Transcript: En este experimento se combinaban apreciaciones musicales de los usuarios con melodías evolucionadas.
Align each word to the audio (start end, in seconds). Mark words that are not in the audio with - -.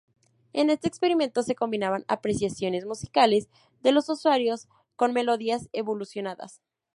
En 0.53 0.71
este 0.71 0.87
experimento 0.87 1.43
se 1.43 1.53
combinaban 1.53 2.05
apreciaciones 2.07 2.87
musicales 2.87 3.49
de 3.83 3.91
los 3.91 4.09
usuarios 4.09 4.67
con 4.95 5.13
melodías 5.13 5.69
evolucionadas. 5.73 6.59